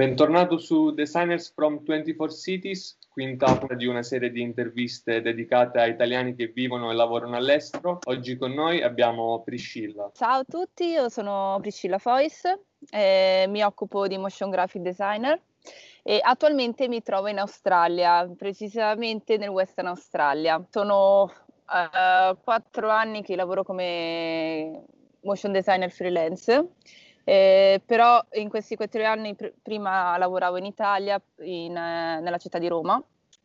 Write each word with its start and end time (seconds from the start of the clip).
Bentornato 0.00 0.56
su 0.56 0.92
Designers 0.92 1.52
from 1.52 1.82
24 1.82 2.34
Cities, 2.34 2.96
quinta 3.10 3.60
di 3.76 3.84
una 3.84 4.02
serie 4.02 4.30
di 4.30 4.40
interviste 4.40 5.20
dedicate 5.20 5.78
a 5.78 5.86
italiani 5.86 6.34
che 6.34 6.46
vivono 6.46 6.90
e 6.90 6.94
lavorano 6.94 7.36
all'estero. 7.36 7.98
Oggi 8.04 8.38
con 8.38 8.52
noi 8.52 8.82
abbiamo 8.82 9.42
Priscilla. 9.42 10.10
Ciao 10.14 10.38
a 10.38 10.44
tutti, 10.44 10.86
io 10.86 11.10
sono 11.10 11.58
Priscilla 11.60 11.98
Fois, 11.98 12.44
eh, 12.88 13.44
mi 13.50 13.62
occupo 13.62 14.06
di 14.06 14.16
motion 14.16 14.48
graphic 14.48 14.80
designer 14.80 15.38
e 16.02 16.18
attualmente 16.22 16.88
mi 16.88 17.02
trovo 17.02 17.28
in 17.28 17.38
Australia, 17.38 18.26
precisamente 18.34 19.36
nel 19.36 19.50
Western 19.50 19.88
Australia. 19.88 20.64
Sono 20.70 21.24
uh, 21.24 22.38
quattro 22.42 22.88
anni 22.88 23.22
che 23.22 23.36
lavoro 23.36 23.64
come 23.64 24.82
motion 25.24 25.52
designer 25.52 25.90
freelance 25.90 26.68
eh, 27.24 27.80
però 27.84 28.22
in 28.34 28.48
questi 28.48 28.76
quattro 28.76 29.04
anni 29.04 29.34
pr- 29.34 29.52
prima 29.62 30.16
lavoravo 30.18 30.56
in 30.56 30.64
Italia, 30.64 31.20
in, 31.40 31.76
eh, 31.76 32.20
nella 32.20 32.38
città 32.38 32.58
di 32.58 32.68
Roma, 32.68 33.02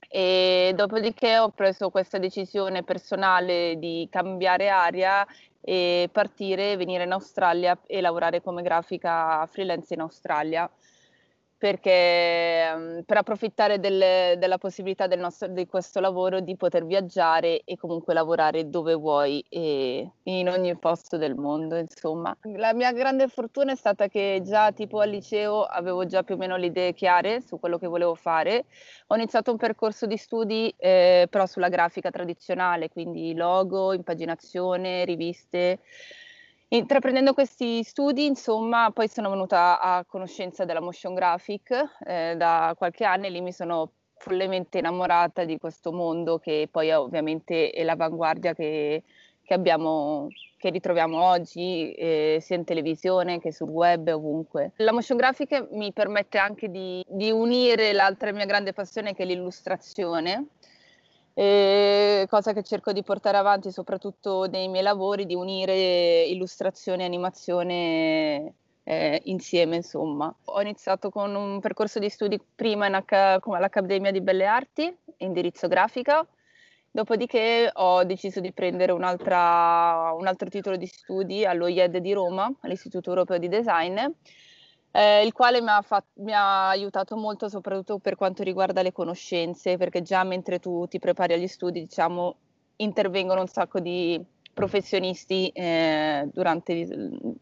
e 0.08 0.74
dopodiché 0.76 1.38
ho 1.40 1.50
preso 1.50 1.90
questa 1.90 2.18
decisione 2.18 2.84
personale 2.84 3.78
di 3.78 4.08
cambiare 4.12 4.70
aria 4.70 5.26
e 5.62 6.10
partire, 6.12 6.78
venire 6.78 7.04
in 7.04 7.12
Australia 7.12 7.78
e 7.88 8.00
lavorare 8.00 8.42
come 8.42 8.62
grafica 8.62 9.46
freelance 9.48 9.94
in 9.94 10.02
Australia 10.02 10.70
perché 11.58 12.72
um, 12.76 13.04
per 13.04 13.18
approfittare 13.18 13.80
delle, 13.80 14.36
della 14.38 14.58
possibilità 14.58 15.08
del 15.08 15.20
nostro, 15.20 15.48
di 15.48 15.66
questo 15.66 16.00
lavoro 16.00 16.42
di 16.42 16.56
poter 16.58 16.86
viaggiare 16.86 17.62
e 17.64 17.78
comunque 17.78 18.14
lavorare 18.14 18.70
dove 18.70 18.94
vuoi 18.94 19.44
e 19.50 20.10
in 20.24 20.50
ogni 20.50 20.78
posto 20.78 21.18
del 21.18 21.36
mondo, 21.36 21.78
insomma. 21.78 22.36
La 22.56 22.74
mia 22.74 22.92
grande 22.92 23.28
fortuna 23.28 23.72
è 23.72 23.76
stata 23.76 24.08
che 24.08 24.42
già 24.44 24.72
tipo 24.72 25.00
al 25.00 25.10
liceo 25.10 25.64
avevo 25.64 26.06
già 26.06 26.24
più 26.24 26.36
o 26.36 26.38
meno 26.38 26.58
le 26.58 26.68
idee 26.68 26.94
chiare 26.94 27.42
su 27.42 27.60
quello 27.60 27.78
che 27.78 27.88
volevo 27.88 28.16
fare. 28.16 28.66
Ho 29.08 29.16
iniziato 29.16 29.52
un 29.52 29.58
percorso 29.58 30.06
di 30.06 30.18
studi 30.18 30.74
eh, 30.78 31.28
però 31.30 31.46
sulla 31.46 31.70
grafica 31.70 32.12
tradizionale, 32.12 32.90
quindi 32.90 33.34
logo, 33.34 33.94
impaginazione, 33.94 35.06
riviste. 35.06 35.80
Intraprendendo 36.70 37.34
questi 37.34 37.84
studi, 37.84 38.26
insomma, 38.26 38.90
poi 38.92 39.08
sono 39.08 39.30
venuta 39.30 39.80
a 39.80 40.04
conoscenza 40.04 40.66
della 40.66 40.82
motion 40.82 41.14
graphic 41.14 41.72
eh, 42.06 42.36
da 42.36 42.74
qualche 42.76 43.06
anno 43.06 43.28
e 43.28 43.30
lì 43.30 43.40
mi 43.40 43.52
sono 43.52 43.92
follemente 44.18 44.80
innamorata 44.80 45.44
di 45.44 45.60
questo 45.60 45.92
mondo 45.92 46.40
che 46.40 46.68
poi 46.72 46.92
ovviamente 46.92 47.70
è 47.70 47.84
l'avanguardia 47.84 48.56
che, 48.56 49.04
che 49.44 49.54
abbiamo, 49.54 50.30
che 50.58 50.72
ritroviamo 50.72 51.22
oggi 51.24 51.92
eh, 51.92 52.40
sia 52.42 52.56
in 52.56 52.64
televisione 52.64 53.40
che 53.40 53.52
sul 53.52 53.70
web 53.70 54.08
ovunque. 54.08 54.72
La 54.78 54.92
motion 54.92 55.18
graphic 55.18 55.68
mi 55.72 55.94
permette 55.94 56.40
anche 56.40 56.70
di, 56.70 57.06
di 57.08 57.30
unire 57.30 57.94
l'altra 57.94 58.32
mia 58.32 58.46
grande 58.46 58.74
passione 58.74 59.14
che 59.14 59.22
è 59.22 59.26
l'illustrazione 59.28 60.48
e 61.38 62.28
cosa 62.30 62.54
che 62.54 62.64
cerco 62.64 62.94
di 62.94 63.04
portare 63.04 63.36
avanti 63.36 63.70
soprattutto 63.70 64.46
nei 64.46 64.70
miei 64.70 64.84
lavori, 64.84 65.26
di 65.26 65.36
unire 65.36 66.24
illustrazione 66.24 67.04
e 67.04 67.06
animazione 67.06 68.54
eh, 68.84 69.22
insieme, 69.26 69.76
insomma. 69.76 70.34
Ho 70.46 70.62
iniziato 70.62 71.10
con 71.10 71.36
un 71.36 71.60
percorso 71.60 72.00
di 72.00 72.10
studi 72.10 72.40
prima 72.56 72.88
H- 72.88 73.40
all'Accademia 73.44 74.12
di 74.12 74.22
Belle 74.22 74.46
Arti, 74.46 74.98
indirizzo 75.18 75.68
grafica, 75.68 76.26
dopodiché 76.90 77.70
ho 77.74 78.06
deciso 78.06 78.40
di 78.40 78.54
prendere 78.54 78.94
un 78.94 79.04
altro 79.04 80.50
titolo 80.50 80.78
di 80.78 80.88
studi 80.88 81.46
allo 81.46 81.68
IED 81.68 81.98
di 81.98 82.14
Roma, 82.14 82.50
all'Istituto 82.62 83.10
Europeo 83.10 83.38
di 83.38 83.50
Design, 83.50 84.00
eh, 84.96 85.26
il 85.26 85.34
quale 85.34 85.62
mi 85.62 85.70
ha, 85.70 85.82
fatto, 85.82 86.22
mi 86.22 86.32
ha, 86.32 86.70
aiutato 86.70 87.18
molto 87.18 87.50
soprattutto 87.50 88.00
per 88.00 88.16
quanto 88.16 88.44
riguarda 88.44 88.82
le 88.82 88.94
conoscenze, 88.94 89.76
perché 89.76 90.02
già 90.02 90.24
mentre 90.24 90.60
tu 90.60 90.88
ti 90.88 91.00
prepari 91.00 91.34
agli 91.34 91.48
studi, 91.48 91.82
diciamo, 91.82 92.36
intervengono 92.78 93.42
un 93.42 93.48
sacco 93.48 93.82
di 93.82 94.24
professionisti 94.54 95.50
eh, 95.50 96.30
durante 96.32 96.88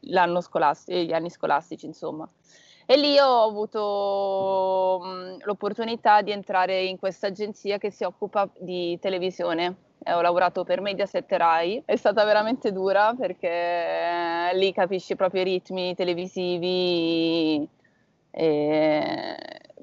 l'anno 0.02 0.42
scolastico, 0.42 0.98
gli 0.98 1.14
anni 1.14 1.30
scolastici, 1.30 1.86
insomma. 1.86 2.28
E 2.88 2.98
lì 2.98 3.20
ho 3.20 3.44
avuto 3.44 5.00
mh, 5.04 5.46
l'opportunità 5.46 6.24
di 6.24 6.32
entrare 6.32 6.84
in 6.84 6.98
questa 6.98 7.28
agenzia 7.28 7.78
che 7.78 7.92
si 7.92 8.04
occupa 8.04 8.50
di 8.58 8.98
televisione 9.00 9.76
ho 10.06 10.22
lavorato 10.22 10.64
per 10.64 10.82
Mediaset 10.82 11.32
Rai, 11.32 11.82
è 11.86 11.96
stata 11.96 12.24
veramente 12.26 12.72
dura 12.72 13.14
perché 13.14 13.48
eh, 13.50 14.58
lì 14.58 14.74
capisci 14.74 15.16
proprio 15.16 15.42
i 15.42 15.46
ritmi 15.46 15.96
televisivi, 15.96 17.68
e... 18.32 19.38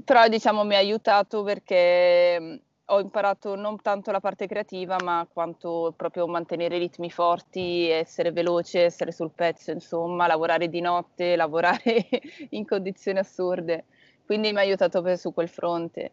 però 0.04 0.26
diciamo 0.28 0.64
mi 0.64 0.75
ha 0.75 0.78
aiutato 0.78 1.42
perché 1.42 2.38
mm, 2.41 2.54
ho 2.86 3.00
imparato 3.00 3.54
non 3.54 3.80
tanto 3.80 4.10
la 4.10 4.20
parte 4.20 4.47
creativa 4.47 4.97
ma 5.03 5.26
quanto 5.32 5.94
proprio 5.97 6.26
mantenere 6.26 6.78
ritmi 6.78 7.10
forti, 7.10 7.88
essere 7.88 8.32
veloce, 8.32 8.84
essere 8.84 9.12
sul 9.12 9.30
pezzo, 9.34 9.70
insomma, 9.70 10.26
lavorare 10.26 10.69
di 10.69 10.80
notte, 10.80 11.36
lavorare 11.36 12.09
in 12.50 12.66
condizioni 12.66 13.19
assurde, 13.19 13.84
quindi 14.26 14.53
mi 14.53 14.59
ha 14.59 14.62
aiutato 14.62 15.16
su 15.16 15.32
quel 15.32 15.48
fronte. 15.48 16.12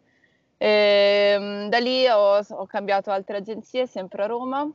E, 0.58 0.66
ehm, 1.36 1.68
da 1.68 1.78
lì 1.78 2.06
ho, 2.08 2.38
ho, 2.38 2.66
cambiato 2.66 3.10
altre 3.10 3.38
agenzie, 3.38 3.86
sempre 3.86 4.24
a 4.24 4.26
Roma, 4.26 4.68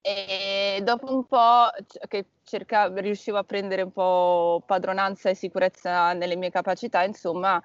e 0.00 0.80
dopo 0.82 1.12
un 1.12 1.26
po' 1.26 1.68
che 2.08 2.26
cercavo, 2.44 3.00
riuscivo 3.00 3.36
a 3.36 3.44
prendere 3.44 3.82
un 3.82 3.92
po' 3.92 4.62
padronanza 4.64 5.28
e 5.28 5.34
sicurezza 5.34 6.12
nelle 6.12 6.36
mie 6.36 6.50
capacità, 6.50 7.02
insomma, 7.02 7.60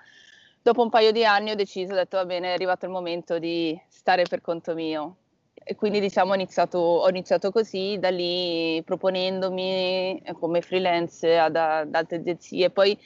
dopo 0.61 0.81
un 0.81 0.89
paio 0.89 1.11
di 1.11 1.23
anni 1.23 1.51
ho 1.51 1.55
deciso, 1.55 1.93
ho 1.93 1.95
detto 1.95 2.17
va 2.17 2.25
bene, 2.25 2.49
è 2.49 2.53
arrivato 2.53 2.85
il 2.85 2.91
momento 2.91 3.37
di 3.39 3.79
stare 3.87 4.23
per 4.23 4.41
conto 4.41 4.73
mio. 4.73 5.17
E 5.65 5.75
quindi 5.75 5.99
diciamo 6.01 6.31
ho 6.31 6.35
iniziato, 6.35 6.77
ho 6.79 7.07
iniziato 7.09 7.51
così, 7.51 7.97
da 7.99 8.09
lì 8.09 8.81
proponendomi 8.83 10.23
come 10.39 10.61
freelance 10.61 11.37
ad, 11.37 11.55
ad 11.55 11.93
altre 11.95 12.17
agenzie. 12.17 12.69
Poi 12.69 12.97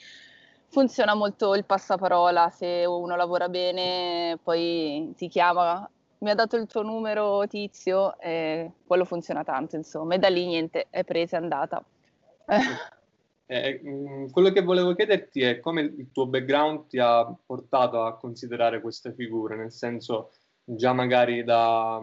funziona 0.68 1.14
molto 1.14 1.54
il 1.54 1.64
passaparola, 1.64 2.50
se 2.50 2.84
uno 2.86 3.16
lavora 3.16 3.48
bene 3.48 4.38
poi 4.42 5.12
ti 5.16 5.28
chiama, 5.28 5.88
mi 6.18 6.30
ha 6.30 6.34
dato 6.34 6.56
il 6.56 6.66
tuo 6.66 6.82
numero 6.82 7.46
tizio 7.46 8.18
e 8.18 8.72
quello 8.86 9.04
funziona 9.04 9.44
tanto 9.44 9.76
insomma 9.76 10.14
e 10.14 10.18
da 10.18 10.28
lì 10.28 10.46
niente, 10.46 10.86
è 10.90 11.04
presa 11.04 11.36
e 11.36 11.40
andata. 11.40 11.84
Eh, 13.50 13.80
mm, 13.82 14.28
quello 14.28 14.50
che 14.50 14.60
volevo 14.60 14.94
chiederti 14.94 15.40
è 15.40 15.58
come 15.58 15.80
il 15.80 16.10
tuo 16.12 16.26
background 16.26 16.86
ti 16.88 16.98
ha 16.98 17.24
portato 17.46 18.02
a 18.02 18.18
considerare 18.18 18.82
queste 18.82 19.14
figure, 19.14 19.56
nel 19.56 19.72
senso 19.72 20.32
già 20.62 20.92
magari 20.92 21.44
da, 21.44 21.98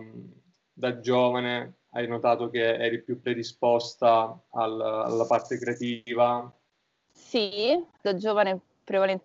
da 0.74 1.00
giovane 1.00 1.82
hai 1.92 2.08
notato 2.08 2.50
che 2.50 2.78
eri 2.78 3.04
più 3.04 3.22
predisposta 3.22 4.36
al, 4.54 4.82
alla 4.82 5.26
parte 5.28 5.60
creativa, 5.60 6.52
sì, 7.16 7.82
da 8.02 8.14
giovane 8.16 8.60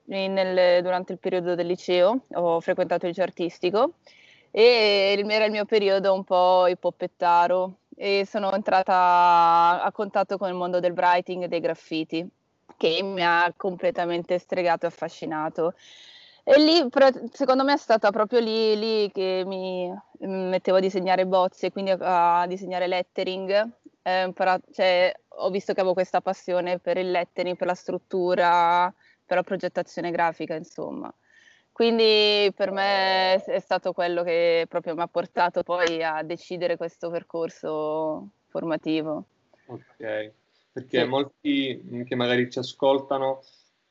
nel, 0.04 0.82
durante 0.82 1.12
il 1.12 1.18
periodo 1.18 1.54
del 1.54 1.66
liceo 1.66 2.22
ho 2.32 2.60
frequentato 2.60 3.04
il 3.04 3.10
liceo 3.10 3.24
artistico 3.24 3.94
e 4.50 5.22
era 5.28 5.44
il 5.44 5.50
mio 5.50 5.66
periodo 5.66 6.14
un 6.14 6.24
po' 6.24 6.66
ipoppettaro 6.66 7.74
e 7.94 8.24
sono 8.26 8.52
entrata 8.52 9.82
a 9.82 9.92
contatto 9.92 10.38
con 10.38 10.48
il 10.48 10.54
mondo 10.54 10.80
del 10.80 10.92
writing 10.92 11.42
e 11.42 11.48
dei 11.48 11.60
graffiti 11.60 12.26
che 12.76 13.02
mi 13.02 13.22
ha 13.22 13.52
completamente 13.54 14.38
stregato 14.38 14.86
e 14.86 14.88
affascinato. 14.88 15.74
E 16.42 16.58
lì, 16.58 16.88
secondo 17.32 17.62
me, 17.62 17.74
è 17.74 17.76
stata 17.76 18.10
proprio 18.10 18.40
lì, 18.40 18.78
lì 18.78 19.12
che 19.12 19.42
mi 19.44 19.92
mettevo 20.20 20.78
a 20.78 20.80
disegnare 20.80 21.26
bozze, 21.26 21.70
quindi 21.70 21.94
a 21.98 22.46
disegnare 22.46 22.86
lettering. 22.86 23.68
Eh, 24.02 24.24
imparato, 24.24 24.70
cioè, 24.72 25.12
ho 25.28 25.50
visto 25.50 25.72
che 25.72 25.80
avevo 25.80 25.94
questa 25.94 26.20
passione 26.20 26.78
per 26.78 26.96
il 26.96 27.10
lettering, 27.10 27.56
per 27.56 27.66
la 27.66 27.74
struttura, 27.74 28.92
per 29.24 29.36
la 29.36 29.42
progettazione 29.42 30.10
grafica, 30.10 30.54
insomma. 30.54 31.12
Quindi 31.72 32.52
per 32.54 32.72
me 32.72 33.42
è 33.42 33.60
stato 33.60 33.92
quello 33.92 34.22
che 34.22 34.66
proprio 34.68 34.94
mi 34.94 35.00
ha 35.00 35.06
portato 35.06 35.62
poi 35.62 36.02
a 36.02 36.22
decidere 36.22 36.76
questo 36.76 37.10
percorso 37.10 38.28
formativo. 38.48 39.24
Ok, 39.66 40.32
perché 40.72 41.02
sì. 41.02 41.04
molti 41.06 42.04
che 42.06 42.14
magari 42.16 42.50
ci 42.50 42.58
ascoltano 42.58 43.42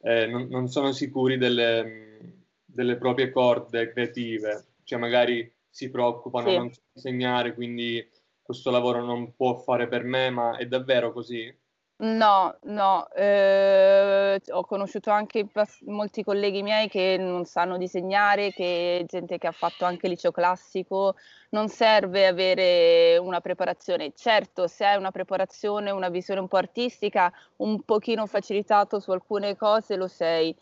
eh, 0.02 0.28
non, 0.28 0.48
non, 0.50 0.68
sono 0.68 0.92
sicuri 0.92 1.38
delle, 1.38 2.44
delle, 2.64 2.98
proprie 2.98 3.32
corde 3.32 3.92
creative, 3.92 4.66
cioè 4.84 5.00
magari 5.00 5.52
si 5.70 5.90
preoccupano, 5.90 6.50
sì. 6.50 6.56
non 6.58 6.72
so 6.72 6.82
insegnare, 6.94 7.54
quindi 7.54 8.08
questo 8.50 8.72
lavoro 8.72 9.04
non 9.06 9.36
può 9.36 9.58
fare 9.60 9.88
per 9.88 10.04
me, 10.04 10.32
ma 10.32 10.58
è 10.58 10.66
davvero 10.66 11.14
così? 11.14 11.56
No, 12.02 12.58
no, 12.64 13.10
eh, 13.12 14.42
ho 14.52 14.64
conosciuto 14.66 15.12
anche 15.12 15.46
molti 15.82 16.24
colleghi 16.24 16.64
miei 16.64 16.88
che 16.88 17.18
non 17.20 17.44
sanno 17.46 17.78
disegnare, 17.78 18.52
che 18.54 19.04
gente 19.06 19.38
che 19.38 19.48
ha 19.48 19.52
fatto 19.52 19.84
anche 19.84 20.08
liceo 20.08 20.32
classico, 20.32 21.16
non 21.50 21.68
serve 21.68 22.26
avere 22.26 23.18
una 23.18 23.42
preparazione. 23.42 24.14
Certo, 24.16 24.68
se 24.68 24.86
hai 24.86 24.98
una 24.98 25.12
preparazione, 25.12 25.92
una 25.92 26.08
visione 26.10 26.40
un 26.40 26.48
po' 26.48 26.58
artistica, 26.58 27.32
un 27.58 27.84
pochino 27.84 28.26
facilitato 28.28 29.00
su 29.02 29.12
alcune 29.12 29.58
cose 29.58 29.96
lo 29.98 30.08
sei, 30.08 30.56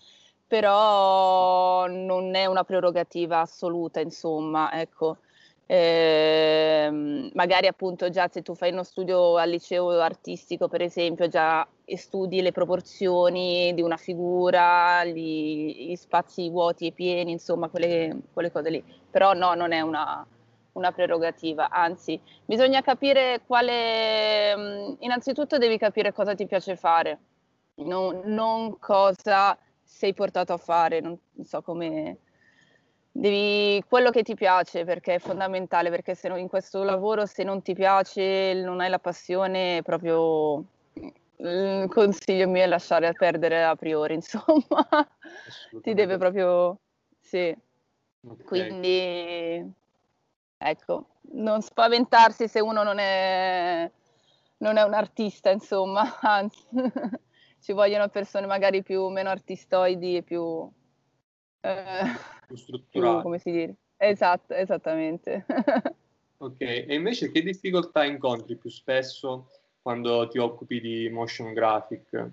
però 0.47 1.85
non 1.87 2.33
è 2.35 2.45
una 2.47 2.63
prerogativa 2.63 3.41
assoluta, 3.41 3.99
insomma, 3.99 4.71
ecco. 4.79 5.17
Eh, 5.69 7.29
magari 7.33 7.67
appunto 7.67 8.09
già 8.09 8.29
se 8.29 8.41
tu 8.41 8.55
fai 8.55 8.71
uno 8.71 8.83
studio 8.83 9.35
al 9.35 9.49
liceo 9.49 9.89
artistico, 9.99 10.69
per 10.69 10.81
esempio, 10.81 11.27
già 11.27 11.67
studi 11.95 12.41
le 12.41 12.53
proporzioni 12.53 13.73
di 13.73 13.81
una 13.81 13.97
figura, 13.97 15.03
gli, 15.03 15.89
gli 15.89 15.95
spazi 15.95 16.49
vuoti 16.49 16.87
e 16.87 16.91
pieni, 16.93 17.31
insomma, 17.31 17.67
quelle, 17.67 18.17
quelle, 18.33 18.51
cose 18.51 18.69
lì. 18.69 18.83
Però 19.11 19.33
no, 19.33 19.55
non 19.55 19.73
è 19.73 19.81
una, 19.81 20.25
una 20.73 20.91
prerogativa, 20.93 21.69
anzi, 21.69 22.19
bisogna 22.45 22.81
capire 22.81 23.41
quale... 23.45 24.95
Innanzitutto 24.99 25.57
devi 25.57 25.77
capire 25.77 26.13
cosa 26.13 26.33
ti 26.33 26.45
piace 26.47 26.77
fare, 26.77 27.19
non, 27.75 28.21
non 28.25 28.79
cosa 28.79 29.57
sei 29.83 30.13
portato 30.13 30.53
a 30.53 30.57
fare, 30.57 31.01
non 31.01 31.17
so 31.43 31.61
come 31.61 32.19
devi 33.19 33.83
quello 33.89 34.11
che 34.11 34.21
ti 34.21 34.35
piace 34.35 34.83
perché 34.85 35.15
è 35.15 35.19
fondamentale 35.19 35.89
perché 35.89 36.13
se 36.13 36.27
no, 36.27 36.37
in 36.37 36.47
questo 36.47 36.83
lavoro 36.83 37.25
se 37.25 37.43
non 37.43 37.63
ti 37.63 37.73
piace 37.73 38.53
non 38.53 38.79
hai 38.79 38.89
la 38.89 38.99
passione 38.99 39.81
proprio 39.83 40.63
il 41.37 41.87
consiglio 41.89 42.47
mio 42.47 42.63
è 42.63 42.67
lasciare 42.67 43.13
perdere 43.13 43.63
a 43.63 43.75
priori 43.75 44.13
insomma. 44.15 44.87
Ti 45.81 45.93
deve 45.93 46.17
proprio 46.17 46.79
sì. 47.19 47.55
Okay. 48.19 48.45
quindi 48.45 49.73
ecco 50.57 51.07
non 51.33 51.61
spaventarsi 51.61 52.47
se 52.47 52.59
uno 52.59 52.83
non 52.83 52.97
è 52.99 53.89
non 54.57 54.77
è 54.77 54.83
un 54.83 54.93
artista 54.93 55.49
insomma 55.49 56.17
anzi 56.21 56.65
ci 57.61 57.73
vogliono 57.73 58.09
persone 58.09 58.45
magari 58.45 58.83
più 58.83 59.07
meno 59.07 59.29
artistoidi 59.29 60.17
e 60.17 60.23
più 60.23 60.69
eh, 61.61 62.35
più 62.47 62.55
strutturale. 62.55 63.21
come 63.21 63.39
si 63.39 63.51
dice? 63.51 63.75
Esatto, 63.97 64.53
esattamente. 64.53 65.45
ok, 66.37 66.61
e 66.61 66.95
invece 66.95 67.31
che 67.31 67.43
difficoltà 67.43 68.05
incontri 68.05 68.55
più 68.55 68.69
spesso 68.69 69.49
quando 69.81 70.27
ti 70.29 70.37
occupi 70.37 70.79
di 70.79 71.09
motion 71.09 71.53
graphic? 71.53 72.31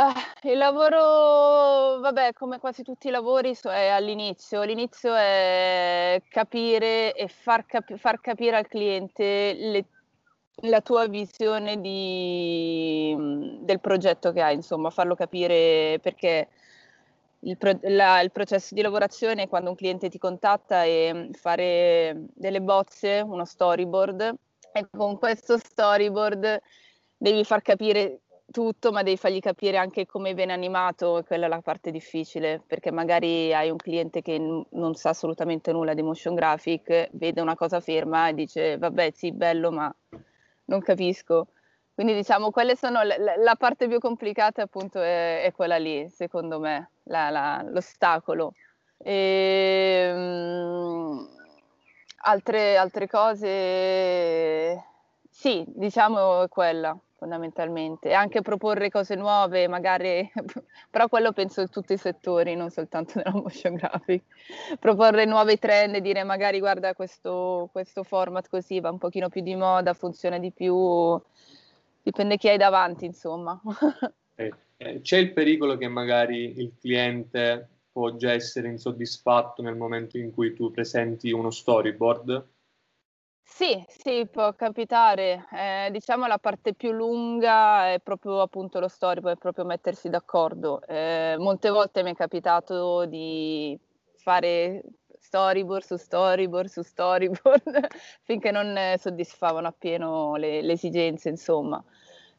Ah, 0.00 0.14
il 0.42 0.56
lavoro, 0.56 1.98
vabbè, 1.98 2.32
come 2.32 2.60
quasi 2.60 2.84
tutti 2.84 3.08
i 3.08 3.10
lavori, 3.10 3.56
è 3.64 3.88
all'inizio. 3.88 4.62
L'inizio 4.62 5.12
è 5.12 6.22
capire 6.28 7.12
e 7.14 7.26
far, 7.26 7.66
capi- 7.66 7.98
far 7.98 8.20
capire 8.20 8.56
al 8.56 8.68
cliente 8.68 9.54
le, 9.54 9.84
la 10.68 10.80
tua 10.82 11.08
visione 11.08 11.80
di, 11.80 13.12
del 13.62 13.80
progetto 13.80 14.30
che 14.30 14.40
hai, 14.40 14.54
insomma, 14.54 14.90
farlo 14.90 15.16
capire 15.16 15.98
perché 16.00 16.48
il, 17.40 17.56
pro- 17.56 17.78
la, 17.82 18.20
il, 18.20 18.32
processo 18.32 18.74
di 18.74 18.82
lavorazione 18.82 19.44
è 19.44 19.48
quando 19.48 19.70
un 19.70 19.76
cliente 19.76 20.08
ti 20.08 20.18
contatta 20.18 20.84
e 20.84 21.30
fare 21.32 22.26
delle 22.34 22.60
bozze, 22.60 23.20
uno 23.20 23.44
storyboard 23.44 24.34
e 24.72 24.88
con 24.90 25.18
questo 25.18 25.58
storyboard 25.58 26.60
devi 27.16 27.44
far 27.44 27.62
capire 27.62 28.20
tutto, 28.50 28.92
ma 28.92 29.02
devi 29.02 29.16
fargli 29.16 29.40
capire 29.40 29.76
anche 29.76 30.06
come 30.06 30.32
viene 30.34 30.52
animato, 30.52 31.18
e 31.18 31.24
quella 31.24 31.46
è 31.46 31.48
la 31.48 31.60
parte 31.60 31.90
difficile, 31.90 32.62
perché 32.66 32.90
magari 32.90 33.52
hai 33.52 33.70
un 33.70 33.76
cliente 33.76 34.22
che 34.22 34.38
n- 34.38 34.64
non 34.70 34.94
sa 34.94 35.10
assolutamente 35.10 35.72
nulla 35.72 35.94
di 35.94 36.02
motion 36.02 36.34
graphic, 36.34 37.10
vede 37.12 37.40
una 37.40 37.56
cosa 37.56 37.80
ferma 37.80 38.28
e 38.28 38.34
dice 38.34 38.78
vabbè 38.78 39.10
sì, 39.14 39.32
bello, 39.32 39.70
ma 39.70 39.94
non 40.66 40.80
capisco. 40.80 41.48
Quindi 41.98 42.14
diciamo, 42.14 42.52
quelle 42.52 42.76
sono 42.76 43.02
la, 43.02 43.16
la 43.36 43.56
parte 43.56 43.88
più 43.88 43.98
complicata 43.98 44.62
appunto 44.62 45.02
è, 45.02 45.42
è 45.42 45.50
quella 45.50 45.78
lì, 45.78 46.08
secondo 46.08 46.60
me, 46.60 46.90
la, 47.06 47.28
la, 47.28 47.60
l'ostacolo. 47.66 48.54
E, 48.98 50.08
um, 50.14 51.28
altre, 52.18 52.76
altre 52.76 53.08
cose, 53.08 54.80
sì, 55.28 55.64
diciamo 55.66 56.44
è 56.44 56.48
quella 56.48 56.96
fondamentalmente, 57.16 58.12
anche 58.12 58.42
proporre 58.42 58.90
cose 58.90 59.16
nuove, 59.16 59.66
magari, 59.66 60.30
però 60.88 61.08
quello 61.08 61.32
penso 61.32 61.62
in 61.62 61.68
tutti 61.68 61.94
i 61.94 61.98
settori, 61.98 62.54
non 62.54 62.70
soltanto 62.70 63.14
nella 63.16 63.32
motion 63.32 63.74
graphic, 63.74 64.22
proporre 64.78 65.24
nuovi 65.24 65.58
trend 65.58 65.96
e 65.96 66.00
dire 66.00 66.22
magari 66.22 66.60
guarda 66.60 66.94
questo, 66.94 67.68
questo 67.72 68.04
format 68.04 68.48
così 68.48 68.78
va 68.78 68.90
un 68.90 68.98
pochino 68.98 69.28
più 69.28 69.42
di 69.42 69.56
moda, 69.56 69.94
funziona 69.94 70.38
di 70.38 70.52
più, 70.52 71.20
dipende 72.08 72.38
chi 72.38 72.48
hai 72.48 72.56
davanti, 72.56 73.04
insomma. 73.04 73.60
Eh, 74.38 74.54
eh, 74.76 75.00
c'è 75.00 75.18
il 75.18 75.32
pericolo 75.32 75.76
che 75.76 75.88
magari 75.88 76.60
il 76.60 76.72
cliente 76.78 77.80
può 77.90 78.14
già 78.14 78.30
essere 78.30 78.68
insoddisfatto 78.68 79.62
nel 79.62 79.74
momento 79.74 80.16
in 80.16 80.32
cui 80.32 80.54
tu 80.54 80.70
presenti 80.70 81.32
uno 81.32 81.50
storyboard? 81.50 82.46
Sì, 83.42 83.84
sì, 83.88 84.28
può 84.30 84.54
capitare. 84.54 85.48
Eh, 85.50 85.88
diciamo 85.90 86.28
la 86.28 86.38
parte 86.38 86.74
più 86.74 86.92
lunga 86.92 87.92
è 87.92 87.98
proprio 87.98 88.40
appunto 88.40 88.78
lo 88.78 88.86
storyboard, 88.86 89.36
è 89.36 89.40
proprio 89.40 89.64
mettersi 89.64 90.08
d'accordo. 90.08 90.82
Eh, 90.86 91.34
molte 91.36 91.70
volte 91.70 92.04
mi 92.04 92.12
è 92.12 92.14
capitato 92.14 93.06
di 93.06 93.76
fare 94.14 94.84
storyboard 95.28 95.84
su 95.84 95.96
storyboard 95.96 96.68
su 96.68 96.82
storyboard 96.82 97.86
finché 98.24 98.50
non 98.50 98.94
soddisfavano 98.96 99.68
appieno 99.68 100.36
le, 100.36 100.62
le 100.62 100.72
esigenze, 100.72 101.28
insomma. 101.28 101.82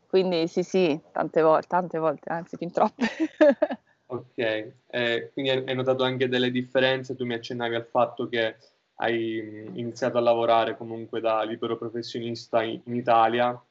Quindi 0.08 0.48
sì, 0.48 0.64
sì, 0.64 1.00
tante 1.12 1.44
volte, 1.44 1.68
tante 1.68 2.00
volte, 2.00 2.30
anzi 2.32 2.58
fin 2.58 2.72
troppe. 2.72 3.06
ok, 4.08 4.74
eh, 4.88 5.30
quindi 5.34 5.52
hai 5.52 5.76
notato 5.76 6.04
anche 6.04 6.28
delle 6.28 6.50
differenze, 6.50 7.16
tu 7.16 7.26
mi 7.26 7.36
accennavi 7.36 7.76
al 7.76 7.86
fatto 7.86 8.28
che 8.28 8.56
hai 8.96 9.38
iniziato 9.74 10.18
a 10.18 10.22
lavorare 10.22 10.76
comunque 10.76 11.22
da 11.22 11.44
libero 11.44 11.78
professionista 11.78 12.64
in, 12.64 12.82
in 12.86 12.96
Italia. 12.96 13.64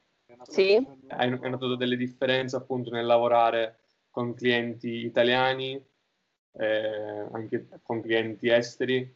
Sì. 0.43 0.75
Hai, 1.07 1.37
hai 1.41 1.49
notato 1.49 1.75
delle 1.75 1.97
differenze 1.97 2.55
appunto 2.55 2.89
nel 2.89 3.05
lavorare 3.05 3.79
con 4.09 4.33
clienti 4.33 5.05
italiani, 5.05 5.83
eh, 6.53 7.27
anche 7.31 7.67
con 7.83 8.01
clienti 8.01 8.49
esteri? 8.49 9.15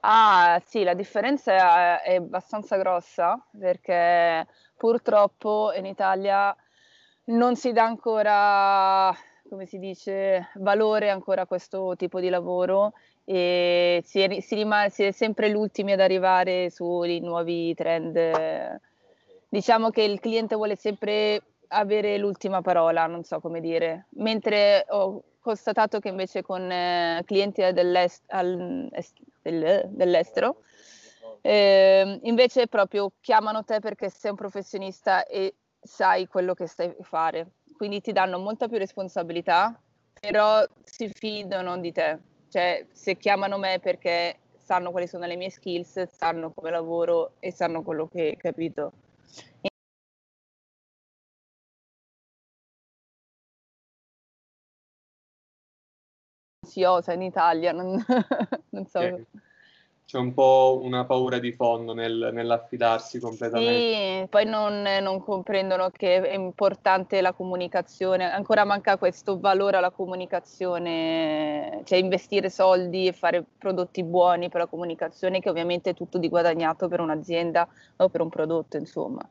Ah 0.00 0.60
sì, 0.66 0.82
la 0.82 0.94
differenza 0.94 2.02
è, 2.02 2.16
abbastanza 2.16 2.76
grossa 2.76 3.40
perché 3.56 4.46
purtroppo 4.76 5.72
in 5.76 5.86
Italia 5.86 6.54
non 7.26 7.54
si 7.54 7.70
dà 7.72 7.84
ancora, 7.84 9.14
come 9.48 9.64
si 9.66 9.78
dice, 9.78 10.48
valore 10.54 11.08
ancora 11.08 11.42
a 11.42 11.46
questo 11.46 11.94
tipo 11.96 12.18
di 12.18 12.30
lavoro 12.30 12.94
e 13.24 14.02
si 14.04 14.20
è, 14.20 14.40
si, 14.40 14.56
rimane, 14.56 14.90
si 14.90 15.04
è 15.04 15.12
sempre 15.12 15.50
gli 15.50 15.54
ultimi 15.54 15.92
ad 15.92 16.00
arrivare 16.00 16.68
sui 16.70 17.20
nuovi 17.20 17.72
trend. 17.74 18.80
Diciamo 19.48 19.90
che 19.90 20.02
il 20.02 20.18
cliente 20.18 20.56
vuole 20.56 20.74
sempre 20.74 21.42
avere 21.72 22.18
l'ultima 22.18 22.60
parola, 22.60 23.06
non 23.06 23.24
so 23.24 23.40
come 23.40 23.60
dire, 23.60 24.06
mentre 24.16 24.84
ho 24.88 25.22
constatato 25.40 25.98
che 25.98 26.08
invece 26.08 26.42
con 26.42 26.70
eh, 26.70 27.22
clienti 27.24 27.62
dell'est, 27.72 28.22
al, 28.28 28.88
est, 28.92 29.16
del, 29.42 29.88
dell'estero 29.88 30.58
eh, 31.42 32.20
invece 32.22 32.68
proprio 32.68 33.12
chiamano 33.20 33.64
te 33.64 33.80
perché 33.80 34.08
sei 34.08 34.30
un 34.30 34.36
professionista 34.36 35.26
e 35.26 35.54
sai 35.80 36.28
quello 36.28 36.54
che 36.54 36.66
stai 36.66 36.94
a 36.98 37.02
fare, 37.02 37.50
quindi 37.76 38.00
ti 38.00 38.12
danno 38.12 38.38
molta 38.38 38.68
più 38.68 38.78
responsabilità, 38.78 39.78
però 40.20 40.64
si 40.84 41.08
fidano 41.08 41.76
di 41.78 41.92
te. 41.92 42.18
Cioè, 42.48 42.86
se 42.92 43.16
chiamano 43.16 43.58
me 43.58 43.80
perché 43.80 44.38
sanno 44.56 44.92
quali 44.92 45.08
sono 45.08 45.26
le 45.26 45.36
mie 45.36 45.50
skills, 45.50 46.06
sanno 46.12 46.52
come 46.52 46.70
lavoro 46.70 47.32
e 47.40 47.50
sanno 47.50 47.82
quello 47.82 48.06
che 48.06 48.20
hai 48.22 48.36
capito. 48.36 48.92
Si 56.72 56.84
osa 56.84 57.12
in 57.12 57.20
Italia, 57.20 57.70
non, 57.72 58.02
non 58.70 58.86
so. 58.86 58.98
Okay 58.98 59.26
c'è 60.12 60.18
un 60.18 60.34
po' 60.34 60.78
una 60.82 61.06
paura 61.06 61.38
di 61.38 61.52
fondo 61.52 61.94
nel, 61.94 62.28
nell'affidarsi 62.34 63.18
completamente. 63.18 64.20
Sì, 64.20 64.26
poi 64.28 64.44
non, 64.44 64.82
non, 65.00 65.24
comprendono 65.24 65.88
che 65.88 66.20
è 66.20 66.34
importante 66.34 67.22
la 67.22 67.32
comunicazione, 67.32 68.30
ancora 68.30 68.66
manca 68.66 68.98
questo 68.98 69.40
valore 69.40 69.78
alla 69.78 69.88
comunicazione, 69.88 71.80
cioè 71.84 71.96
investire 71.96 72.50
soldi 72.50 73.06
e 73.06 73.12
fare 73.12 73.42
prodotti 73.56 74.02
buoni 74.02 74.50
per 74.50 74.60
la 74.60 74.66
comunicazione, 74.66 75.40
che 75.40 75.48
ovviamente 75.48 75.88
è 75.90 75.94
tutto 75.94 76.18
di 76.18 76.28
guadagnato 76.28 76.88
per 76.88 77.00
un'azienda 77.00 77.66
o 77.96 78.10
per 78.10 78.20
un 78.20 78.28
prodotto, 78.28 78.76
insomma. 78.76 79.26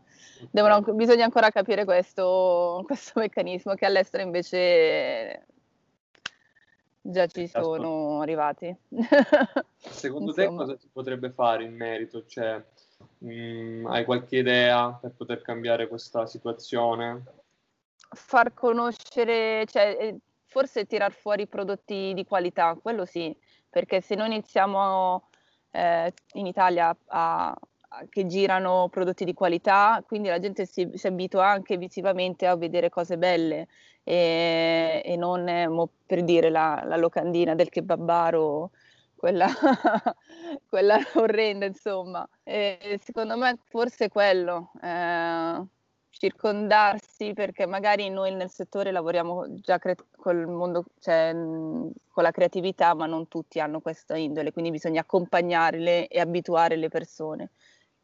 Devono, 0.50 0.82
bisogna 0.96 1.26
ancora 1.26 1.52
capire 1.52 1.86
questo, 1.86 2.82
questo 2.88 3.20
meccanismo 3.20 3.76
che 3.76 3.86
all'estero 3.86 4.24
invece 4.24 5.46
già 7.02 7.28
ci 7.28 7.48
sono 7.48 8.22
arrivati. 8.22 8.76
Secondo 9.78 10.34
te 10.34 10.48
cosa 10.48 10.78
si 10.78 10.88
potrebbe 10.92 11.32
fare 11.32 11.64
in 11.64 11.76
merito? 11.76 12.26
Cioè, 12.26 12.64
mh, 13.18 13.34
mm, 13.34 13.86
hai 13.88 14.06
qualche 14.06 14.38
idea 14.38 14.92
per 14.92 15.12
poter 15.12 15.42
cambiare 15.42 15.88
questa 15.88 16.26
situazione? 16.28 17.24
Far 17.96 18.54
conoscere, 18.54 19.66
cioè, 19.66 19.98
eh, 20.00 20.18
forse 20.46 20.86
tirar 20.86 21.14
fuori 21.14 21.48
prodotti 21.48 22.14
di 22.14 22.26
qualità, 22.26 22.78
quello 22.80 23.06
sì, 23.06 23.36
perché 23.70 24.02
se 24.02 24.16
noi 24.16 24.28
iniziamo 24.28 25.30
eh, 25.72 26.14
in 26.34 26.46
Italia 26.46 26.90
a, 26.90 26.98
a, 27.52 27.60
che 28.10 28.26
girano 28.26 28.88
prodotti 28.90 29.26
di 29.26 29.34
qualità, 29.34 30.04
quindi 30.06 30.30
la 30.30 30.40
gente 30.40 30.66
si, 30.66 30.90
si 30.94 31.08
abitua 31.08 31.48
anche 31.48 31.78
visivamente 31.78 32.48
a 32.48 32.56
vedere 32.56 32.90
cose 32.90 33.18
belle 33.18 33.68
e, 34.04 35.02
e 35.04 35.16
non 35.18 35.48
eh, 35.48 35.70
per 36.06 36.24
dire 36.24 36.50
la, 36.50 36.84
la, 36.86 36.98
locandina 36.98 37.56
del 37.56 37.70
kebabaro, 37.70 38.72
quella, 39.16 39.48
quella 40.68 40.98
orrenda 41.16 41.66
insomma. 41.66 42.28
E 42.44 43.00
secondo 43.04 43.38
me 43.38 43.58
forse 43.70 44.10
quello. 44.10 44.72
Eh, 44.82 45.66
circondarsi 46.22 47.34
perché 47.34 47.66
magari 47.66 48.10
noi 48.10 48.36
nel 48.36 48.50
settore 48.50 48.92
lavoriamo 48.92 49.56
già 49.56 49.80
cre- 49.80 49.96
col 50.18 50.46
mondo, 50.46 50.86
cioè, 51.00 51.32
con 51.34 52.24
la 52.24 52.32
creatività, 52.32 52.94
ma 52.94 53.06
non 53.08 53.28
tutti 53.28 53.60
hanno 53.60 53.80
questa 53.80 54.18
indole, 54.18 54.52
quindi 54.52 54.72
bisogna 54.72 55.02
accompagnarle 55.02 56.08
e 56.08 56.20
abituare 56.20 56.76
le 56.76 56.90
persone 56.90 57.52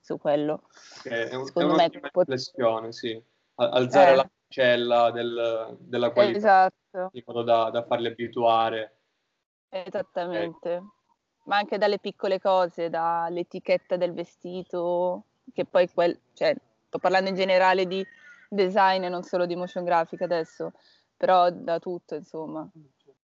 su 0.07 0.17
quello. 0.17 0.63
Okay, 0.99 1.27
è, 1.27 1.35
un, 1.35 1.45
Secondo 1.45 1.71
è 1.71 1.73
una 1.73 1.87
riflessione, 1.87 2.93
sì. 2.93 3.21
Alzare 3.55 4.11
eh. 4.11 4.15
la 4.15 4.29
cella 4.47 5.11
del, 5.11 5.75
della 5.81 6.11
qualità 6.11 6.37
esatto. 6.37 7.09
in 7.11 7.23
modo 7.25 7.43
da, 7.43 7.69
da 7.69 7.83
farli 7.83 8.07
abituare. 8.07 8.99
Esattamente. 9.67 10.75
Okay. 10.75 10.89
Ma 11.43 11.57
anche 11.57 11.77
dalle 11.77 11.99
piccole 11.99 12.39
cose, 12.39 12.89
dall'etichetta 12.89 13.97
del 13.97 14.13
vestito, 14.13 15.25
che 15.53 15.65
poi 15.65 15.89
quel, 15.91 16.17
cioè, 16.33 16.55
sto 16.87 16.99
parlando 16.99 17.29
in 17.29 17.35
generale 17.35 17.85
di 17.85 18.05
design 18.47 19.03
e 19.03 19.09
non 19.09 19.23
solo 19.23 19.45
di 19.45 19.57
motion 19.57 19.83
graphic 19.83 20.21
adesso, 20.21 20.71
però 21.17 21.49
da 21.49 21.79
tutto, 21.79 22.15
insomma. 22.15 22.69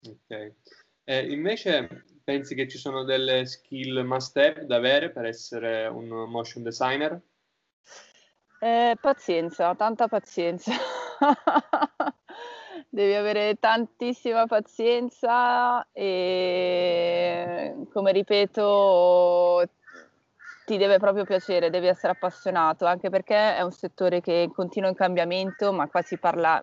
Ok. 0.06 0.54
Eh, 1.04 1.30
invece 1.32 2.04
pensi 2.24 2.54
che 2.54 2.68
ci 2.68 2.78
sono 2.78 3.04
delle 3.04 3.44
skill 3.46 4.04
must 4.04 4.36
have 4.36 4.66
da 4.66 4.76
avere 4.76 5.10
per 5.10 5.24
essere 5.24 5.86
un 5.86 6.06
motion 6.30 6.62
designer? 6.62 7.20
Eh, 8.60 8.96
pazienza, 9.00 9.74
tanta 9.74 10.06
pazienza. 10.06 10.72
Devi 12.88 13.14
avere 13.14 13.56
tantissima 13.58 14.46
pazienza 14.46 15.86
e, 15.92 17.74
come 17.92 18.12
ripeto, 18.12 19.68
ti 20.66 20.76
deve 20.76 20.98
proprio 20.98 21.24
piacere, 21.24 21.70
devi 21.70 21.86
essere 21.86 22.12
appassionato, 22.12 22.86
anche 22.86 23.08
perché 23.08 23.56
è 23.56 23.62
un 23.62 23.72
settore 23.72 24.20
che 24.20 24.42
è 24.42 24.44
in 24.44 24.52
continuo 24.52 24.92
cambiamento, 24.94 25.72
ma 25.72 25.88
qua 25.88 26.02
si 26.02 26.18
parla 26.18 26.62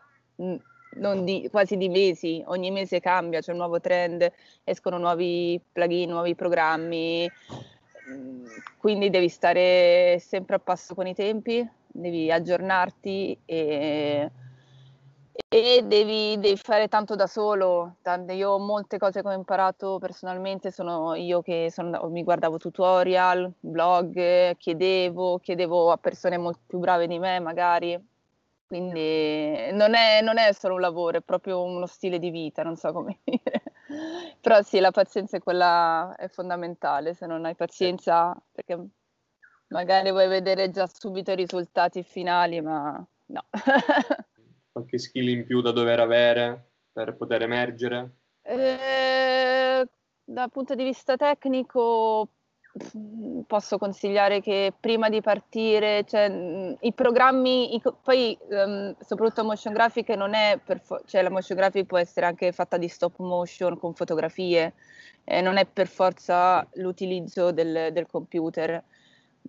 di, 0.90 1.48
quasi 1.52 1.78
di 1.78 1.90
mesi, 1.90 2.44
ogni 2.48 2.72
mese 2.72 3.00
cambia, 3.00 3.42
c'è 3.42 3.52
un 3.52 3.58
nuovo 3.58 3.80
trend, 3.80 4.32
escono 4.64 4.98
nuovi 4.98 5.60
plugin, 5.72 6.10
nuovi 6.10 6.36
programmi, 6.36 7.30
quindi 8.78 9.10
devi 9.10 9.30
stare 9.30 10.18
sempre 10.20 10.56
a 10.56 10.60
passo 10.60 10.96
con 10.96 11.08
i 11.08 11.14
tempi, 11.14 11.68
devi 11.88 12.32
aggiornarti 12.32 13.38
e 13.46 14.32
e 15.50 15.84
devi, 15.86 16.38
devi, 16.40 16.58
fare 16.58 16.88
tanto 16.88 17.16
da 17.16 17.28
solo. 17.28 17.98
Io 18.30 18.52
ho 18.52 18.60
molte 18.60 18.98
cose 18.98 19.22
che 19.22 19.28
ho 19.28 19.32
imparato 19.32 19.98
personalmente, 20.00 20.72
sono 20.72 21.14
io 21.16 21.42
che 21.42 21.70
sono, 21.72 22.10
mi 22.10 22.24
guardavo 22.24 22.58
tutorial, 22.58 23.52
blog, 23.60 24.58
chiedevo, 24.58 25.38
chiedevo 25.38 25.92
a 25.92 25.98
persone 25.98 26.38
molto 26.38 26.62
più 26.66 26.80
brave 26.80 27.08
di 27.08 27.20
me 27.20 27.40
magari. 27.40 27.98
Quindi 28.68 29.72
non 29.72 29.96
è, 29.96 30.22
non 30.22 30.38
è 30.38 30.52
solo 30.52 30.74
un 30.74 30.82
lavoro, 30.82 31.18
è 31.18 31.22
proprio 31.22 31.64
uno 31.64 31.86
stile 31.86 32.20
di 32.20 32.30
vita, 32.30 32.64
non 32.64 32.76
so 32.76 32.92
come 32.92 33.20
dire. 33.24 33.64
Però 34.42 34.62
sì, 34.62 34.80
la 34.80 34.92
pazienza 34.92 35.38
è 35.38 35.40
quella 35.40 36.14
è 36.18 36.28
fondamentale, 36.28 37.14
se 37.14 37.26
non 37.26 37.46
hai 37.46 37.56
pazienza, 37.56 38.38
perché 38.52 38.78
magari 39.68 40.12
vuoi 40.12 40.28
vedere 40.28 40.70
già 40.70 40.86
subito 40.86 41.32
i 41.32 41.36
risultati 41.36 42.04
finali, 42.04 42.60
ma 42.60 43.04
no. 43.28 43.46
qualche 44.78 45.00
skill 45.00 45.30
in 45.30 45.46
più 45.46 45.62
da 45.62 45.72
dover 45.72 46.00
avere 46.02 46.72
per 46.92 47.16
poter 47.16 47.42
emergere? 47.44 48.18
Eh, 48.42 49.88
dal 50.24 50.52
punto 50.52 50.76
di 50.76 50.84
vista 50.84 51.16
tecnico 51.16 52.28
posso 53.46 53.78
consigliare 53.78 54.42
che 54.42 54.74
prima 54.80 55.10
di 55.10 55.22
partire, 55.22 56.04
cioè, 56.06 56.76
i 56.80 56.94
programmi, 56.94 57.76
i, 57.76 57.82
poi 58.04 58.38
um, 58.50 58.96
soprattutto 59.00 59.44
motion 59.44 59.74
graphic 59.74 60.10
non 60.10 60.34
è 60.34 60.60
per 60.64 60.80
fo- 60.80 61.02
cioè 61.06 61.22
la 61.22 61.30
motion 61.30 61.58
graphic 61.58 61.86
può 61.86 61.98
essere 61.98 62.26
anche 62.26 62.52
fatta 62.52 62.78
di 62.78 62.88
stop 62.88 63.20
motion 63.20 63.78
con 63.80 63.94
fotografie, 63.94 64.74
eh, 65.24 65.42
non 65.42 65.58
è 65.58 65.66
per 65.66 65.88
forza 65.88 66.68
l'utilizzo 66.74 67.52
del, 67.52 67.92
del 67.92 68.08
computer. 68.08 68.84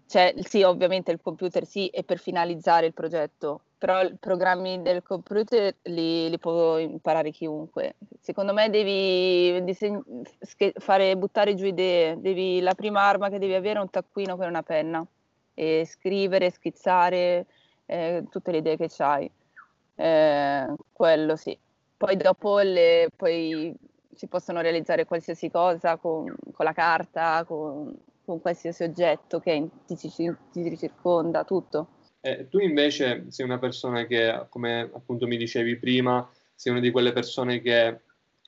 Cioè, 0.07 0.35
sì, 0.43 0.63
ovviamente 0.63 1.11
il 1.11 1.21
computer 1.23 1.67
sì, 1.67 1.89
è 1.89 2.03
per 2.05 2.19
finalizzare 2.19 2.87
il 2.87 2.95
progetto, 2.95 3.63
però 3.79 4.03
i 4.03 4.17
programmi 4.19 4.83
del 4.83 5.03
computer 5.03 5.75
li, 5.83 6.29
li, 6.29 6.39
può 6.39 6.79
imparare 6.79 7.31
chiunque. 7.31 7.95
Secondo 8.21 8.53
me 8.53 8.69
devi 8.69 9.63
diseg- 9.63 10.03
fare, 10.79 11.17
buttare 11.17 11.55
giù 11.55 11.65
idee, 11.65 12.21
devi, 12.21 12.61
la 12.61 12.75
prima 12.75 13.03
arma 13.03 13.29
che 13.29 13.39
devi 13.39 13.55
avere 13.55 13.79
è 13.79 13.83
un 13.83 13.91
taccuino 13.91 14.37
con 14.37 14.49
una 14.49 14.63
penna 14.63 15.07
e 15.55 15.87
scrivere, 15.87 16.51
schizzare 16.51 17.47
eh, 17.87 18.25
tutte 18.29 18.51
le 18.51 18.59
idee 18.59 18.77
che 18.77 18.91
hai. 18.99 19.31
Eh, 19.95 20.67
quello 20.93 21.37
sì. 21.37 21.57
Poi 21.97 22.17
dopo 22.17 22.59
le, 22.59 23.11
poi 23.15 23.75
si 24.13 24.27
possono 24.27 24.61
realizzare 24.61 25.05
qualsiasi 25.05 25.51
cosa 25.51 25.97
con, 25.97 26.35
con 26.53 26.65
la 26.65 26.73
carta, 26.73 27.45
con, 27.45 27.97
con, 28.25 28.41
qualsiasi 28.41 28.83
oggetto 28.83 29.39
che 29.39 29.69
ti, 29.87 29.97
ti, 29.97 30.37
ti 30.53 30.77
circonda, 30.77 31.45
tutto. 31.45 31.89
Eh, 32.21 32.49
tu 32.49 32.59
invece 32.59 33.27
sei 33.29 33.45
una 33.45 33.59
persona 33.59 34.07
che, 34.07 34.47
come 34.49 34.81
appunto 34.93 35.27
mi 35.27 35.37
dicevi 35.37 35.77
prima, 35.77 36.29
sei 36.55 36.73
una 36.73 36.81
di 36.81 36.91
quelle 36.91 37.13
persone 37.13 37.61
che 37.61 38.01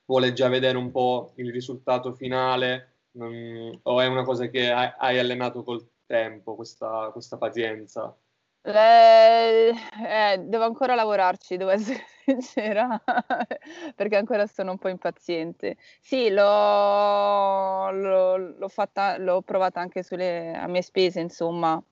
vuole 0.04 0.32
già 0.32 0.48
vedere 0.48 0.76
un 0.76 0.90
po' 0.90 1.32
il 1.36 1.52
risultato 1.52 2.12
finale 2.12 2.90
non, 3.12 3.78
o 3.82 4.00
è 4.00 4.06
una 4.06 4.24
cosa 4.24 4.46
che 4.48 4.70
hai, 4.70 4.92
hai 4.98 5.18
allenato 5.18 5.62
col 5.62 5.88
tempo, 6.06 6.54
questa, 6.54 7.10
questa 7.12 7.36
pazienza? 7.36 8.14
Le, 8.62 9.70
eh, 9.70 10.38
devo 10.38 10.64
ancora 10.64 10.94
lavorarci, 10.94 11.56
devo 11.56 11.70
essere 11.70 12.04
sincera, 12.26 13.00
perché 13.96 14.16
ancora 14.16 14.46
sono 14.46 14.72
un 14.72 14.78
po' 14.78 14.88
impaziente. 14.88 15.76
Sì, 16.00 16.28
l'ho, 16.28 17.90
l'ho, 17.90 18.36
l'ho, 18.36 18.68
fatta, 18.68 19.16
l'ho 19.16 19.40
provata 19.42 19.80
anche 19.80 20.02
sulle, 20.02 20.52
a 20.54 20.66
mie 20.66 20.82
spese, 20.82 21.20
insomma, 21.20 21.82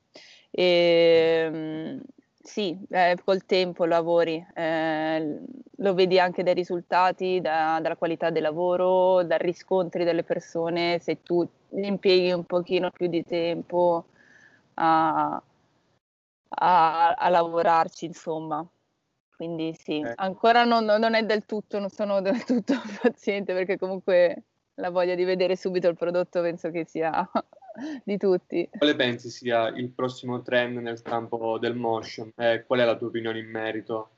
e, 0.51 1.45
ehm, 1.47 2.03
sì, 2.43 2.79
eh, 2.91 3.17
col 3.25 3.45
tempo 3.45 3.85
lavori, 3.85 4.45
eh, 4.55 5.41
lo 5.77 5.95
vedi 5.95 6.19
anche 6.19 6.43
dai 6.43 6.55
risultati, 6.55 7.41
da, 7.41 7.79
dalla 7.81 7.97
qualità 7.97 8.31
del 8.31 8.43
lavoro, 8.43 9.23
dai 9.23 9.39
riscontri 9.39 10.05
delle 10.05 10.25
persone, 10.25 10.99
se 10.99 11.23
tu 11.23 11.47
impieghi 11.71 12.33
un 12.33 12.45
pochino 12.45 12.91
più 12.91 13.07
di 13.09 13.23
tempo 13.25 14.07
a, 14.75 15.43
a, 16.49 17.15
a 17.15 17.29
lavorarci, 17.29 18.07
insomma. 18.07 18.67
Quindi 19.37 19.75
sì, 19.75 20.01
eh. 20.01 20.13
ancora 20.17 20.65
non, 20.65 20.85
non, 20.85 21.15
è 21.15 21.23
del 21.25 21.45
tutto, 21.47 21.79
non 21.79 21.91
sono 21.91 22.21
del 22.21 22.43
tutto 22.45 22.75
paziente 23.01 23.53
perché 23.53 23.79
comunque 23.79 24.45
la 24.75 24.91
voglia 24.91 25.15
di 25.15 25.25
vedere 25.25 25.57
subito 25.57 25.89
il 25.89 25.97
prodotto 25.97 26.41
penso 26.41 26.71
che 26.71 26.85
sia 26.85 27.11
di 28.05 28.17
tutti. 28.17 28.69
Quale 28.77 28.97
pensi 28.97 29.31
sia 29.31 29.69
il 29.69 29.91
prossimo 29.91 30.43
trend 30.43 30.79
nel 30.79 31.03
campo 31.03 31.59
del 31.59 31.75
motion? 31.75 32.33
Eh, 32.37 32.65
qual 32.67 32.81
è 32.81 32.85
la 32.85 32.97
tua 32.97 33.09
opinione 33.09 33.39
in 33.39 33.51
merito? 33.51 34.11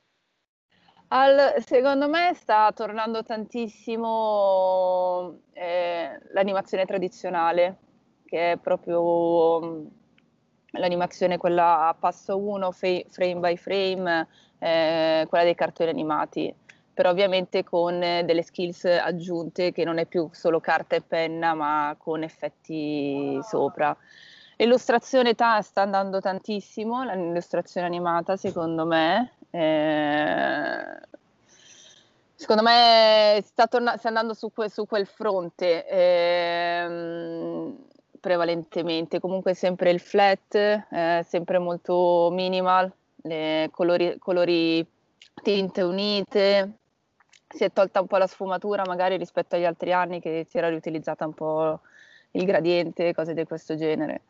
Al, 1.09 1.55
secondo 1.59 2.09
me 2.09 2.33
sta 2.35 2.71
tornando 2.73 3.25
tantissimo 3.25 4.07
eh, 5.53 6.21
l'animazione 6.33 6.87
tradizionale, 6.87 7.77
che 8.25 8.53
è 8.53 8.57
proprio 8.59 9.61
mm, 9.61 9.87
l'animazione 10.73 11.37
quella 11.37 11.89
a 11.89 11.95
passo 11.95 12.39
1, 12.39 12.71
frame 12.71 13.37
by 13.41 13.57
frame, 13.57 14.29
eh, 14.59 15.27
quella 15.29 15.45
dei 15.45 15.57
cartoni 15.57 15.91
animati 15.91 16.55
però 16.93 17.11
ovviamente 17.11 17.65
con 17.65 17.99
delle 17.99 18.43
skills 18.43 18.85
aggiunte 18.85 19.73
che 19.73 19.85
non 19.85 19.99
è 19.99 20.07
più 20.07 20.29
solo 20.33 20.61
carta 20.61 20.97
e 20.97 21.03
penna, 21.03 21.55
ma 21.55 21.95
con 21.99 22.23
effetti 22.23 23.39
sopra. 23.43 23.97
L'illustrazione 24.57 25.35
ta- 25.35 25.63
sta 25.63 25.83
andando 25.83 26.21
tantissimo, 26.21 27.03
l'illustrazione 27.05 27.87
animata 27.87 28.37
secondo 28.37 28.85
me. 28.85 29.33
Eh, 29.51 31.01
secondo 32.35 32.63
me 32.63 33.43
sta, 33.45 33.67
torna- 33.67 33.97
sta 33.97 34.09
andando 34.09 34.35
su, 34.35 34.53
que- 34.53 34.69
su, 34.69 34.87
quel 34.87 35.07
fronte 35.07 35.87
eh, 35.87 37.75
prevalentemente, 38.21 39.19
comunque 39.19 39.55
sempre 39.55 39.91
il 39.91 40.01
flat, 40.01 40.55
eh, 40.55 41.25
sempre 41.27 41.59
molto 41.59 42.29
minimal, 42.31 42.93
colori, 43.71 44.19
colori 44.19 44.87
tinte 45.43 45.83
unite, 45.83 46.80
si 47.53 47.65
è 47.65 47.73
tolta 47.73 48.01
un 48.01 48.07
po' 48.07 48.17
la 48.17 48.27
sfumatura 48.27 48.85
magari 48.87 49.17
rispetto 49.17 49.57
agli 49.57 49.65
altri 49.65 49.93
anni 49.93 50.21
che 50.21 50.47
si 50.49 50.59
era 50.59 50.69
riutilizzata 50.69 51.27
un 51.27 51.35
po' 51.35 51.81
il 52.33 52.45
gradiente, 52.45 53.13
cose 53.13 53.35
di 53.35 53.45
questo 53.45 53.77
genere. 53.77 54.23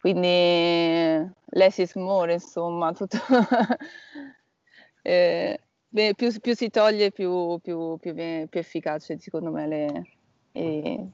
Quindi 0.00 1.32
less 1.50 1.78
is 1.78 1.94
more, 1.94 2.32
insomma, 2.32 2.92
tutto 2.92 3.16
eh, 5.02 5.60
beh, 5.88 6.14
più, 6.14 6.38
più, 6.40 6.54
si 6.54 6.68
toglie 6.68 7.10
più, 7.10 7.58
più, 7.62 7.96
più, 7.98 8.14
più 8.14 8.60
efficace 8.60 9.18
secondo 9.18 9.50
me 9.50 9.66
le, 9.66 10.06
il 10.52 11.10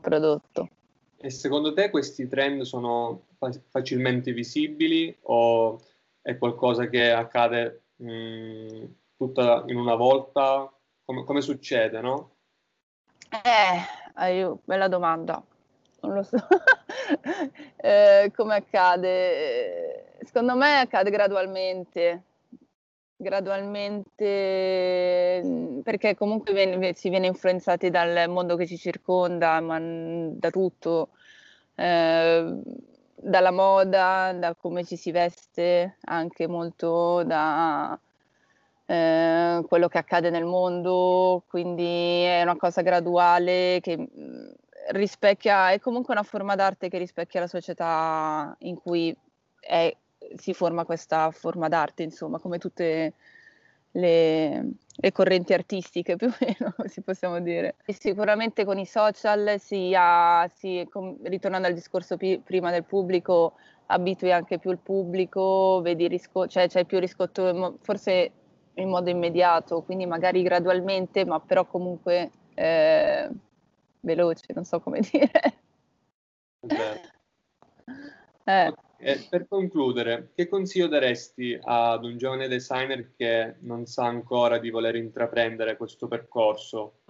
prodotto. 0.00 0.68
E 1.16 1.30
secondo 1.30 1.72
te 1.72 1.90
questi 1.90 2.28
trend 2.28 2.62
sono 2.62 3.26
facilmente 3.70 4.32
visibili 4.32 5.16
o 5.22 5.80
è 6.20 6.36
qualcosa 6.36 6.88
che 6.88 7.10
accade 7.10 7.82
mh, 7.96 8.84
tutta 9.26 9.62
in 9.66 9.76
una 9.76 9.94
volta? 9.94 10.68
Come, 11.04 11.24
come 11.24 11.40
succede, 11.40 12.00
no? 12.00 12.30
Eh, 13.30 14.58
bella 14.64 14.88
domanda. 14.88 15.40
Non 16.00 16.14
lo 16.14 16.22
so. 16.24 16.36
eh, 17.76 18.32
come 18.34 18.56
accade? 18.56 20.16
Secondo 20.22 20.56
me 20.56 20.80
accade 20.80 21.10
gradualmente. 21.10 22.22
Gradualmente, 23.16 24.20
perché 25.84 26.16
comunque 26.16 26.52
viene, 26.52 26.92
si 26.94 27.08
viene 27.08 27.28
influenzati 27.28 27.88
dal 27.88 28.28
mondo 28.28 28.56
che 28.56 28.66
ci 28.66 28.76
circonda, 28.76 29.60
ma 29.60 29.78
da 29.80 30.50
tutto. 30.50 31.10
Eh, 31.76 32.60
dalla 33.14 33.52
moda, 33.52 34.32
da 34.36 34.56
come 34.56 34.82
ci 34.84 34.96
si 34.96 35.12
veste, 35.12 35.98
anche 36.06 36.48
molto 36.48 37.22
da 37.22 37.96
eh, 38.92 39.64
quello 39.66 39.88
che 39.88 39.96
accade 39.96 40.28
nel 40.28 40.44
mondo, 40.44 41.44
quindi 41.48 41.82
è 42.24 42.42
una 42.42 42.56
cosa 42.56 42.82
graduale 42.82 43.78
che 43.80 43.96
mm, 43.96 44.50
rispecchia, 44.90 45.70
è 45.70 45.80
comunque 45.80 46.12
una 46.12 46.22
forma 46.22 46.54
d'arte 46.56 46.90
che 46.90 46.98
rispecchia 46.98 47.40
la 47.40 47.46
società 47.46 48.54
in 48.60 48.76
cui 48.76 49.16
è, 49.58 49.96
si 50.36 50.52
forma 50.52 50.84
questa 50.84 51.30
forma 51.30 51.68
d'arte, 51.68 52.02
insomma, 52.02 52.38
come 52.38 52.58
tutte 52.58 53.14
le, 53.92 54.72
le, 54.96 55.12
correnti 55.12 55.54
artistiche 55.54 56.16
più 56.16 56.26
o 56.26 56.34
meno, 56.40 56.74
si 56.84 57.00
possiamo 57.00 57.40
dire. 57.40 57.76
E 57.86 57.94
sicuramente 57.94 58.66
con 58.66 58.78
i 58.78 58.84
social, 58.84 59.58
si 59.58 59.94
ha, 59.96 60.46
si, 60.54 60.86
com, 60.90 61.16
ritornando 61.22 61.66
al 61.66 61.72
discorso 61.72 62.18
pi, 62.18 62.38
prima 62.44 62.70
del 62.70 62.84
pubblico, 62.84 63.54
abitui 63.86 64.32
anche 64.32 64.58
più 64.58 64.70
il 64.70 64.78
pubblico, 64.78 65.80
vedi 65.82 66.08
risco- 66.08 66.46
cioè 66.46 66.68
c'è 66.68 66.84
più 66.84 66.98
riscotto, 66.98 67.78
forse 67.80 68.32
in 68.74 68.88
modo 68.88 69.10
immediato, 69.10 69.82
quindi 69.82 70.06
magari 70.06 70.42
gradualmente, 70.42 71.24
ma 71.24 71.40
però 71.40 71.66
comunque 71.66 72.30
eh, 72.54 73.30
veloce, 74.00 74.46
non 74.54 74.64
so 74.64 74.80
come 74.80 75.00
dire. 75.10 75.54
Eh. 78.44 78.72
Eh, 79.04 79.26
per 79.28 79.48
concludere, 79.48 80.30
che 80.32 80.48
consiglio 80.48 80.86
daresti 80.86 81.58
ad 81.60 82.04
un 82.04 82.16
giovane 82.18 82.46
designer 82.46 83.14
che 83.16 83.56
non 83.60 83.84
sa 83.86 84.04
ancora 84.04 84.58
di 84.58 84.70
voler 84.70 84.94
intraprendere 84.94 85.76
questo 85.76 86.06
percorso? 86.06 87.00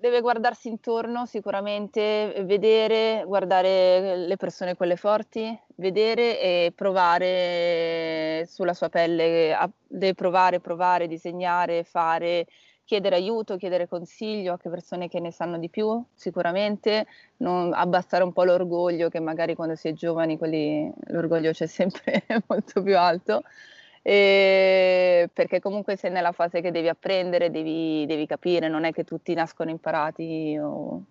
Deve 0.00 0.20
guardarsi 0.20 0.68
intorno 0.68 1.26
sicuramente, 1.26 2.42
vedere, 2.44 3.24
guardare 3.26 4.16
le 4.16 4.36
persone 4.36 4.76
quelle 4.76 4.94
forti, 4.94 5.58
vedere 5.74 6.40
e 6.40 6.72
provare 6.72 8.46
sulla 8.46 8.74
sua 8.74 8.88
pelle, 8.88 9.56
deve 9.88 10.14
provare, 10.14 10.60
provare, 10.60 11.08
disegnare, 11.08 11.82
fare, 11.82 12.46
chiedere 12.84 13.16
aiuto, 13.16 13.56
chiedere 13.56 13.88
consiglio 13.88 14.52
a 14.52 14.56
persone 14.56 15.08
che 15.08 15.18
ne 15.18 15.32
sanno 15.32 15.58
di 15.58 15.68
più, 15.68 16.00
sicuramente, 16.14 17.06
non 17.38 17.74
abbassare 17.74 18.22
un 18.22 18.32
po' 18.32 18.44
l'orgoglio, 18.44 19.08
che 19.08 19.18
magari 19.18 19.56
quando 19.56 19.74
si 19.74 19.88
è 19.88 19.92
giovani 19.94 20.38
quelli, 20.38 20.90
l'orgoglio 21.08 21.50
c'è 21.50 21.66
sempre 21.66 22.24
molto 22.46 22.82
più 22.82 22.96
alto, 22.96 23.42
e 24.02 25.28
perché 25.32 25.60
comunque 25.60 25.96
sei 25.96 26.10
nella 26.10 26.32
fase 26.32 26.60
che 26.60 26.70
devi 26.70 26.88
apprendere, 26.88 27.50
devi, 27.50 28.06
devi 28.06 28.26
capire, 28.26 28.68
non 28.68 28.84
è 28.84 28.92
che 28.92 29.04
tutti 29.04 29.34
nascono 29.34 29.70
imparati. 29.70 30.58
O... 30.60 31.02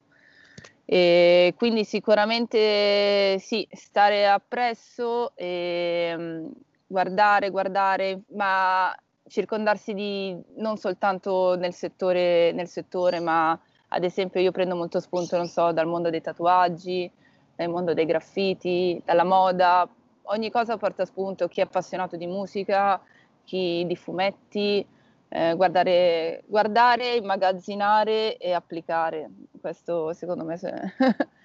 E 0.85 1.53
quindi 1.57 1.83
sicuramente 1.83 3.37
sì, 3.39 3.67
stare 3.71 4.27
appresso 4.27 5.35
e 5.35 6.13
mm, 6.17 6.47
guardare, 6.87 7.49
guardare, 7.49 8.21
ma 8.33 8.95
circondarsi 9.27 9.93
di 9.93 10.35
non 10.55 10.77
soltanto 10.77 11.55
nel 11.57 11.73
settore, 11.73 12.51
nel 12.53 12.67
settore, 12.67 13.19
ma 13.19 13.59
ad 13.89 14.03
esempio 14.03 14.39
io 14.39 14.51
prendo 14.51 14.75
molto 14.75 14.99
spunto, 14.99 15.37
non 15.37 15.47
so, 15.47 15.71
dal 15.71 15.87
mondo 15.87 16.09
dei 16.09 16.21
tatuaggi, 16.21 17.11
dal 17.55 17.69
mondo 17.69 17.93
dei 17.93 18.05
graffiti, 18.05 19.01
dalla 19.03 19.23
moda, 19.23 19.87
ogni 20.27 20.49
cosa 20.51 20.77
porta 20.77 21.05
spunto, 21.05 21.47
chi 21.47 21.59
è 21.59 21.63
appassionato 21.63 22.15
di 22.15 22.27
musica, 22.27 23.01
chi 23.43 23.83
di 23.85 23.95
fumetti, 23.95 24.85
eh, 25.29 25.55
guardare, 25.55 26.43
guardare, 26.47 27.15
immagazzinare 27.15 28.37
e 28.37 28.53
applicare. 28.53 29.29
Questo 29.59 30.13
secondo 30.13 30.43
me 30.43 30.57
se... 30.57 30.73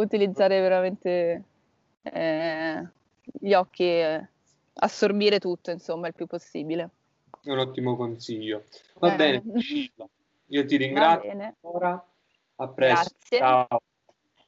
utilizzare 0.00 0.60
veramente 0.60 1.44
eh, 2.02 2.88
gli 3.22 3.52
occhi 3.52 3.84
e 3.84 4.28
assorbire 4.74 5.38
tutto, 5.38 5.70
insomma, 5.70 6.08
il 6.08 6.14
più 6.14 6.26
possibile. 6.26 6.90
È 7.42 7.50
un 7.50 7.58
ottimo 7.58 7.96
consiglio. 7.96 8.64
Va 8.94 9.12
eh. 9.12 9.16
bene, 9.16 9.42
io 10.46 10.64
ti 10.64 10.76
ringrazio 10.76 11.30
ancora. 11.30 12.06
A 12.58 12.68
presto. 12.68 13.14
Grazie. 13.28 13.38
Ciao. 13.38 13.82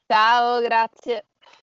Ciao, 0.07 0.61
grazie. 0.61 1.28